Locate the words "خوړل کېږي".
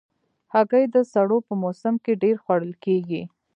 2.43-3.23